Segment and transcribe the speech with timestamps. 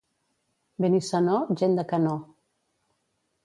[0.85, 2.17] Benissanó, gent de canó.